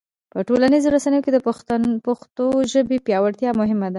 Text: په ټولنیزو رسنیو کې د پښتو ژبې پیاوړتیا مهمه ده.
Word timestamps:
په 0.31 0.39
ټولنیزو 0.47 0.93
رسنیو 0.95 1.23
کې 1.25 1.31
د 1.33 1.39
پښتو 2.07 2.45
ژبې 2.71 2.97
پیاوړتیا 3.05 3.49
مهمه 3.59 3.81
ده. 3.89 3.89